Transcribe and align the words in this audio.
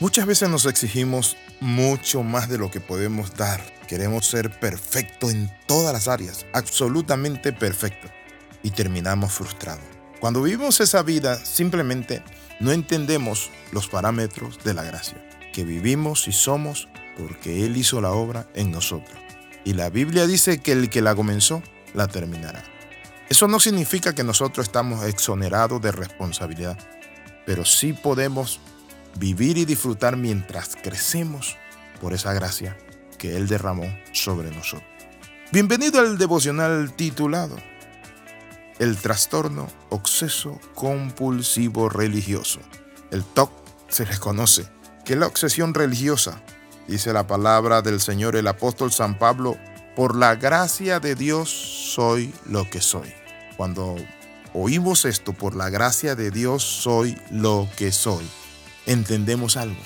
Muchas 0.00 0.26
veces 0.26 0.48
nos 0.48 0.64
exigimos 0.66 1.36
mucho 1.58 2.22
más 2.22 2.48
de 2.48 2.56
lo 2.56 2.70
que 2.70 2.80
podemos 2.80 3.34
dar. 3.34 3.60
Queremos 3.88 4.26
ser 4.28 4.48
perfecto 4.60 5.28
en 5.28 5.50
todas 5.66 5.92
las 5.92 6.06
áreas, 6.06 6.46
absolutamente 6.52 7.52
perfecto, 7.52 8.06
y 8.62 8.70
terminamos 8.70 9.32
frustrados. 9.32 9.82
Cuando 10.20 10.40
vivimos 10.40 10.78
esa 10.78 11.02
vida, 11.02 11.44
simplemente 11.44 12.22
no 12.60 12.70
entendemos 12.70 13.50
los 13.72 13.88
parámetros 13.88 14.62
de 14.62 14.74
la 14.74 14.84
gracia, 14.84 15.18
que 15.52 15.64
vivimos 15.64 16.28
y 16.28 16.32
somos 16.32 16.88
porque 17.18 17.66
Él 17.66 17.76
hizo 17.76 18.00
la 18.00 18.12
obra 18.12 18.48
en 18.54 18.70
nosotros. 18.70 19.18
Y 19.64 19.72
la 19.72 19.90
Biblia 19.90 20.28
dice 20.28 20.60
que 20.60 20.70
el 20.72 20.90
que 20.90 21.02
la 21.02 21.16
comenzó, 21.16 21.60
la 21.92 22.06
terminará. 22.06 22.62
Eso 23.28 23.48
no 23.48 23.58
significa 23.58 24.14
que 24.14 24.22
nosotros 24.22 24.68
estamos 24.68 25.04
exonerados 25.06 25.82
de 25.82 25.90
responsabilidad, 25.90 26.78
pero 27.44 27.64
sí 27.64 27.94
podemos 27.94 28.60
vivir 29.18 29.58
y 29.58 29.64
disfrutar 29.64 30.16
mientras 30.16 30.76
crecemos 30.76 31.56
por 32.00 32.14
esa 32.14 32.32
gracia 32.32 32.76
que 33.18 33.36
Él 33.36 33.48
derramó 33.48 33.92
sobre 34.12 34.50
nosotros. 34.50 34.88
Bienvenido 35.50 36.00
al 36.00 36.18
devocional 36.18 36.92
titulado 36.94 37.56
El 38.78 38.96
trastorno 38.96 39.66
obseso 39.90 40.60
compulsivo 40.74 41.88
religioso. 41.88 42.60
El 43.10 43.24
TOC 43.24 43.50
se 43.88 44.06
les 44.06 44.20
conoce, 44.20 44.68
que 45.04 45.16
la 45.16 45.26
obsesión 45.26 45.74
religiosa. 45.74 46.40
Dice 46.86 47.12
la 47.12 47.26
palabra 47.26 47.82
del 47.82 48.00
Señor 48.00 48.36
el 48.36 48.46
apóstol 48.46 48.92
San 48.92 49.18
Pablo, 49.18 49.56
por 49.96 50.14
la 50.14 50.36
gracia 50.36 51.00
de 51.00 51.16
Dios 51.16 51.50
soy 51.50 52.32
lo 52.46 52.70
que 52.70 52.80
soy. 52.80 53.12
Cuando 53.56 53.96
oímos 54.54 55.04
esto, 55.04 55.32
por 55.32 55.56
la 55.56 55.70
gracia 55.70 56.14
de 56.14 56.30
Dios 56.30 56.62
soy 56.62 57.18
lo 57.30 57.68
que 57.76 57.90
soy 57.90 58.24
entendemos 58.88 59.56
algo, 59.56 59.80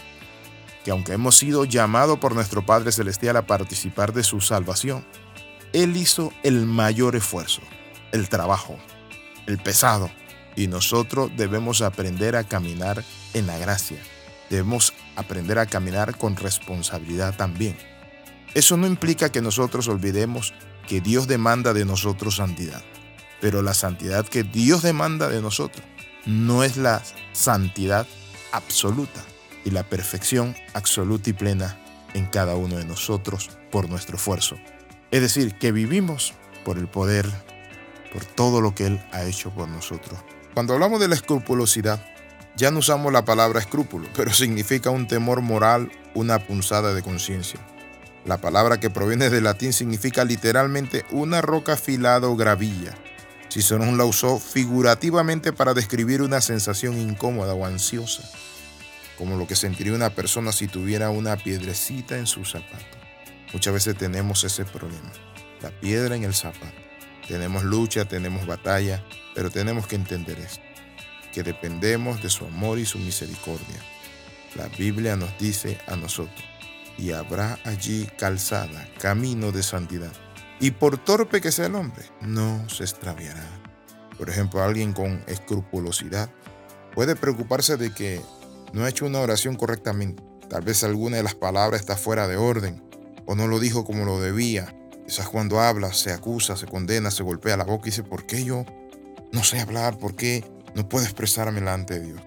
que 0.85 0.93
aunque 0.93 1.13
hemos 1.13 1.37
sido 1.37 1.65
llamados 1.65 2.19
por 2.21 2.35
nuestro 2.35 2.65
Padre 2.65 2.93
Celestial 2.93 3.37
a 3.37 3.47
participar 3.47 4.13
de 4.13 4.23
su 4.23 4.41
salvación, 4.41 5.05
Él 5.73 5.97
hizo 5.97 6.33
el 6.45 6.65
mayor 6.65 7.17
esfuerzo, 7.17 7.61
el 8.13 8.29
trabajo, 8.29 8.79
el 9.47 9.59
pesado, 9.59 10.11
y 10.55 10.69
nosotros 10.69 11.31
debemos 11.37 11.83
aprender 11.83 12.37
a 12.37 12.45
caminar 12.45 13.05
en 13.35 13.47
la 13.47 13.59
gracia. 13.59 13.99
Debemos 14.51 14.93
aprender 15.17 15.59
a 15.59 15.67
caminar 15.67 16.17
con 16.17 16.37
responsabilidad 16.37 17.37
también. 17.37 17.77
Eso 18.55 18.77
no 18.77 18.87
implica 18.87 19.33
que 19.33 19.41
nosotros 19.41 19.89
olvidemos 19.89 20.55
que 20.87 21.01
Dios 21.01 21.27
demanda 21.27 21.73
de 21.73 21.85
nosotros 21.85 22.37
santidad, 22.37 22.83
pero 23.41 23.63
la 23.63 23.75
santidad 23.75 24.27
que 24.27 24.45
Dios 24.45 24.83
demanda 24.83 25.29
de 25.29 25.41
nosotros 25.41 25.85
no 26.27 26.63
es 26.63 26.77
la 26.77 27.03
santidad 27.33 28.07
absoluta 28.53 29.21
y 29.65 29.71
la 29.71 29.83
perfección 29.83 30.55
absoluta 30.75 31.31
y 31.31 31.33
plena 31.33 31.79
en 32.15 32.27
cada 32.27 32.55
uno 32.57 32.77
de 32.77 32.85
nosotros 32.85 33.51
por 33.71 33.89
nuestro 33.89 34.17
esfuerzo. 34.17 34.57
Es 35.11 35.21
decir, 35.21 35.59
que 35.59 35.73
vivimos 35.73 36.35
por 36.65 36.79
el 36.79 36.89
poder, 36.89 37.29
por 38.13 38.25
todo 38.25 38.61
lo 38.61 38.75
que 38.75 38.87
Él 38.87 39.05
ha 39.13 39.25
hecho 39.25 39.51
por 39.51 39.69
nosotros. 39.69 40.19
Cuando 40.55 40.75
hablamos 40.75 41.01
de 41.01 41.09
la 41.09 41.15
escrupulosidad, 41.15 42.05
ya 42.57 42.71
no 42.71 42.81
usamos 42.81 43.13
la 43.13 43.25
palabra 43.25 43.61
escrúpulo, 43.61 44.09
pero 44.15 44.33
significa 44.33 44.91
un 44.91 45.07
temor 45.07 45.41
moral, 45.41 45.91
una 46.15 46.39
punzada 46.39 46.93
de 46.95 47.03
conciencia. 47.03 47.61
La 48.25 48.39
palabra 48.39 48.79
que 48.79 48.91
proviene 48.91 49.31
del 49.31 49.45
latín 49.45 49.73
significa 49.73 50.25
literalmente 50.25 51.05
una 51.11 51.41
roca 51.41 51.73
afilada 51.73 52.29
o 52.29 52.37
gravilla. 52.37 52.95
Cicerón 53.53 53.99
la 53.99 54.05
usó 54.05 54.39
figurativamente 54.39 55.53
para 55.53 55.75
describir 55.75 56.23
una 56.23 56.41
sensación 56.41 56.99
incómoda 56.99 57.55
o 57.55 57.67
ansiosa 57.67 58.23
como 59.23 59.37
lo 59.37 59.47
que 59.47 59.55
sentiría 59.55 59.93
una 59.93 60.11
persona 60.11 60.51
si 60.51 60.67
tuviera 60.67 61.11
una 61.11 61.37
piedrecita 61.37 62.19
en 62.19 62.27
su 62.27 62.45
zapato. 62.45 62.99
Muchas 63.53 63.73
veces 63.73 63.97
tenemos 63.97 64.43
ese 64.43 64.65
problema, 64.65 65.13
la 65.61 65.71
piedra 65.71 66.17
en 66.17 66.25
el 66.25 66.35
zapato. 66.35 66.75
Tenemos 67.29 67.63
lucha, 67.63 68.05
tenemos 68.05 68.47
batalla, 68.47 69.05
pero 69.35 69.49
tenemos 69.49 69.87
que 69.87 69.95
entender 69.95 70.41
esto, 70.41 70.65
que 71.33 71.45
dependemos 71.45 72.21
de 72.21 72.31
su 72.31 72.47
amor 72.47 72.81
y 72.81 72.85
su 72.85 72.99
misericordia. 72.99 73.79
La 74.57 74.67
Biblia 74.69 75.15
nos 75.15 75.39
dice 75.39 75.79
a 75.87 75.95
nosotros, 75.95 76.43
y 76.99 77.13
habrá 77.13 77.61
allí 77.65 78.09
calzada, 78.19 78.89
camino 78.99 79.53
de 79.53 79.63
santidad. 79.63 80.13
Y 80.63 80.71
por 80.71 80.97
torpe 80.97 81.41
que 81.41 81.51
sea 81.51 81.67
el 81.67 81.75
hombre, 81.75 82.05
no 82.21 82.69
se 82.69 82.85
extraviará. 82.85 83.45
Por 84.17 84.31
ejemplo, 84.31 84.63
alguien 84.63 84.93
con 84.93 85.25
escrupulosidad 85.27 86.31
puede 86.95 87.17
preocuparse 87.17 87.77
de 87.77 87.93
que 87.93 88.21
no 88.73 88.85
ha 88.85 88.89
hecho 88.89 89.07
una 89.07 89.19
oración 89.19 89.57
correctamente. 89.57 90.23
Tal 90.49 90.63
vez 90.63 90.85
alguna 90.85 91.17
de 91.17 91.25
las 91.25 91.35
palabras 91.35 91.81
está 91.81 91.97
fuera 91.97 92.29
de 92.29 92.37
orden 92.37 92.81
o 93.27 93.35
no 93.35 93.49
lo 93.49 93.59
dijo 93.59 93.85
como 93.85 94.05
lo 94.05 94.21
debía. 94.21 94.73
Quizás 95.05 95.29
cuando 95.29 95.61
habla 95.61 95.93
se 95.93 96.13
acusa, 96.13 96.57
se 96.57 96.67
condena, 96.67 97.11
se 97.11 97.25
golpea 97.25 97.57
la 97.57 97.65
boca 97.65 97.89
y 97.89 97.91
dice, 97.91 98.05
¿por 98.05 98.25
qué 98.25 98.45
yo 98.45 98.65
no 99.33 99.43
sé 99.43 99.59
hablar? 99.59 99.99
¿Por 99.99 100.15
qué 100.15 100.45
no 100.77 100.89
puedo 100.89 101.05
expresarme 101.05 101.59
delante 101.59 101.99
de 101.99 102.07
Dios? 102.07 102.23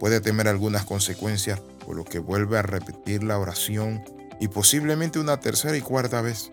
Puede 0.00 0.22
temer 0.22 0.48
algunas 0.48 0.86
consecuencias 0.86 1.60
por 1.84 1.94
lo 1.94 2.06
que 2.06 2.20
vuelve 2.20 2.56
a 2.56 2.62
repetir 2.62 3.22
la 3.22 3.38
oración 3.38 4.02
y 4.40 4.48
posiblemente 4.48 5.18
una 5.18 5.40
tercera 5.40 5.76
y 5.76 5.82
cuarta 5.82 6.22
vez. 6.22 6.52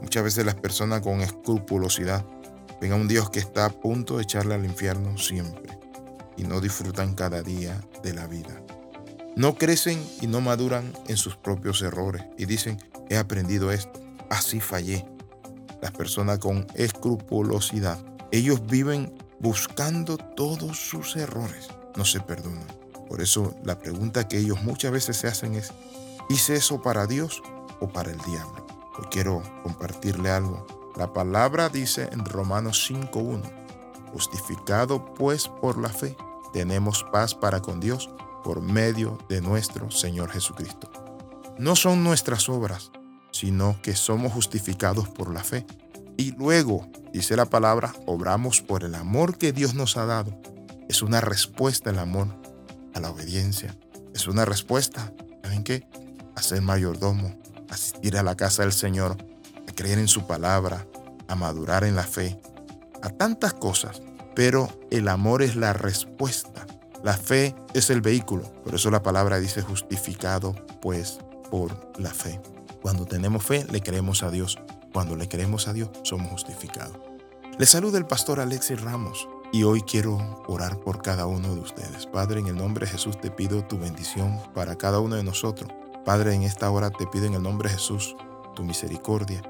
Muchas 0.00 0.24
veces 0.24 0.44
las 0.44 0.56
personas 0.56 1.00
con 1.00 1.20
escrupulosidad 1.20 2.24
ven 2.80 2.92
a 2.92 2.96
un 2.96 3.08
Dios 3.08 3.30
que 3.30 3.38
está 3.38 3.66
a 3.66 3.70
punto 3.70 4.16
de 4.16 4.24
echarle 4.24 4.54
al 4.54 4.64
infierno 4.64 5.16
siempre 5.18 5.78
y 6.36 6.44
no 6.44 6.60
disfrutan 6.60 7.14
cada 7.14 7.42
día 7.42 7.80
de 8.02 8.12
la 8.12 8.26
vida. 8.26 8.60
No 9.36 9.56
crecen 9.56 10.04
y 10.20 10.26
no 10.26 10.40
maduran 10.40 10.92
en 11.08 11.16
sus 11.16 11.36
propios 11.36 11.82
errores 11.82 12.22
y 12.38 12.46
dicen, 12.46 12.78
he 13.08 13.16
aprendido 13.16 13.72
esto, 13.72 14.00
así 14.30 14.60
fallé. 14.60 15.04
Las 15.82 15.92
personas 15.92 16.38
con 16.38 16.66
escrupulosidad, 16.74 17.98
ellos 18.30 18.64
viven 18.66 19.12
buscando 19.40 20.16
todos 20.16 20.78
sus 20.78 21.16
errores, 21.16 21.68
no 21.96 22.04
se 22.04 22.20
perdonan. 22.20 22.66
Por 23.08 23.20
eso 23.20 23.54
la 23.64 23.78
pregunta 23.78 24.28
que 24.28 24.38
ellos 24.38 24.62
muchas 24.62 24.92
veces 24.92 25.16
se 25.16 25.26
hacen 25.26 25.54
es, 25.54 25.72
¿hice 26.30 26.54
eso 26.54 26.80
para 26.80 27.06
Dios 27.06 27.42
o 27.80 27.88
para 27.88 28.10
el 28.10 28.18
diablo? 28.18 28.63
Hoy 28.96 29.06
quiero 29.10 29.42
compartirle 29.62 30.30
algo. 30.30 30.66
La 30.96 31.12
palabra 31.12 31.68
dice 31.68 32.08
en 32.12 32.24
Romanos 32.24 32.88
5.1, 32.88 33.42
justificado 34.12 35.14
pues 35.14 35.48
por 35.48 35.78
la 35.78 35.88
fe, 35.88 36.16
tenemos 36.52 37.04
paz 37.10 37.34
para 37.34 37.60
con 37.60 37.80
Dios 37.80 38.08
por 38.44 38.60
medio 38.60 39.18
de 39.28 39.40
nuestro 39.40 39.90
Señor 39.90 40.30
Jesucristo. 40.30 40.88
No 41.58 41.74
son 41.74 42.04
nuestras 42.04 42.48
obras, 42.48 42.92
sino 43.32 43.76
que 43.82 43.96
somos 43.96 44.32
justificados 44.32 45.08
por 45.08 45.34
la 45.34 45.42
fe. 45.42 45.66
Y 46.16 46.30
luego, 46.32 46.86
dice 47.12 47.34
la 47.34 47.46
palabra, 47.46 47.92
obramos 48.06 48.60
por 48.60 48.84
el 48.84 48.94
amor 48.94 49.38
que 49.38 49.52
Dios 49.52 49.74
nos 49.74 49.96
ha 49.96 50.06
dado. 50.06 50.40
Es 50.88 51.02
una 51.02 51.20
respuesta 51.20 51.90
el 51.90 51.98
amor 51.98 52.28
a 52.94 53.00
la 53.00 53.10
obediencia. 53.10 53.76
Es 54.14 54.28
una 54.28 54.44
respuesta, 54.44 55.12
¿saben 55.42 55.64
qué? 55.64 55.88
A 56.36 56.42
ser 56.42 56.62
mayordomo, 56.62 57.34
asistir 57.74 58.16
a 58.16 58.22
la 58.22 58.36
casa 58.36 58.62
del 58.62 58.72
Señor, 58.72 59.16
a 59.68 59.72
creer 59.72 59.98
en 59.98 60.08
su 60.08 60.26
palabra, 60.26 60.86
a 61.28 61.34
madurar 61.34 61.84
en 61.84 61.96
la 61.96 62.04
fe, 62.04 62.38
a 63.02 63.10
tantas 63.10 63.54
cosas. 63.54 64.02
Pero 64.34 64.68
el 64.90 65.08
amor 65.08 65.42
es 65.42 65.54
la 65.54 65.72
respuesta 65.72 66.66
la 67.04 67.12
fe 67.12 67.54
es 67.74 67.90
el 67.90 68.00
vehículo, 68.00 68.44
por 68.64 68.74
eso 68.74 68.90
la 68.90 69.02
palabra 69.02 69.38
dice 69.38 69.60
justificado 69.60 70.54
pues 70.80 71.18
por 71.50 71.92
la 72.00 72.08
fe. 72.08 72.40
Cuando 72.80 73.04
tenemos 73.04 73.44
fe, 73.44 73.66
le 73.70 73.82
creemos 73.82 74.22
a 74.22 74.30
Dios. 74.30 74.58
Cuando 74.90 75.14
le 75.14 75.28
creemos 75.28 75.68
a 75.68 75.74
Dios, 75.74 75.90
somos 76.02 76.30
justificados. 76.30 76.96
Le 77.58 77.66
saluda 77.66 77.98
el 77.98 78.06
pastor 78.06 78.40
Alexis 78.40 78.80
Ramos 78.80 79.28
y 79.52 79.64
hoy 79.64 79.82
quiero 79.82 80.42
orar 80.48 80.80
por 80.80 81.02
cada 81.02 81.26
uno 81.26 81.54
de 81.54 81.60
ustedes. 81.60 82.06
Padre, 82.06 82.40
en 82.40 82.46
el 82.46 82.56
nombre 82.56 82.86
de 82.86 82.92
Jesús 82.92 83.20
te 83.20 83.30
pido 83.30 83.62
tu 83.66 83.78
bendición 83.78 84.40
para 84.54 84.76
cada 84.76 84.98
uno 85.00 85.16
de 85.16 85.24
nosotros. 85.24 85.70
Padre, 86.04 86.34
en 86.34 86.42
esta 86.42 86.70
hora 86.70 86.90
te 86.90 87.06
pido 87.06 87.26
en 87.26 87.34
el 87.34 87.42
nombre 87.42 87.68
de 87.68 87.76
Jesús 87.76 88.14
tu 88.54 88.62
misericordia 88.62 89.42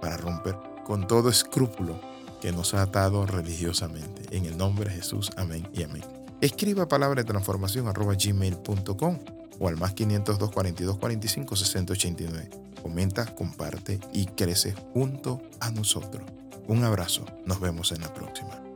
para 0.00 0.16
romper 0.16 0.56
con 0.84 1.06
todo 1.06 1.30
escrúpulo 1.30 1.98
que 2.40 2.52
nos 2.52 2.74
ha 2.74 2.82
atado 2.82 3.24
religiosamente. 3.24 4.36
En 4.36 4.44
el 4.44 4.56
nombre 4.58 4.90
de 4.90 4.96
Jesús, 4.96 5.30
amén 5.36 5.68
y 5.72 5.84
amén. 5.84 6.02
Escriba 6.40 6.88
palabra 6.88 7.22
de 7.22 7.28
transformación 7.28 7.88
arroba 7.88 8.14
gmail.com 8.14 9.18
o 9.58 9.68
al 9.68 9.76
más 9.76 9.94
502 9.94 10.50
42 10.50 10.98
45 10.98 11.56
60 11.56 11.92
89. 11.92 12.50
Comenta, 12.82 13.26
comparte 13.34 14.00
y 14.12 14.26
crece 14.26 14.74
junto 14.92 15.40
a 15.60 15.70
nosotros. 15.70 16.24
Un 16.66 16.84
abrazo, 16.84 17.24
nos 17.46 17.60
vemos 17.60 17.92
en 17.92 18.00
la 18.00 18.12
próxima. 18.12 18.71